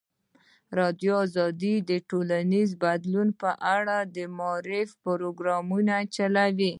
[0.03, 1.17] ازادي راډیو
[1.89, 6.69] د ټولنیز بدلون په اړه د معارفې پروګرامونه چلولي.